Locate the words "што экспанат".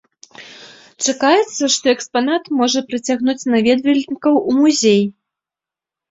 1.73-2.43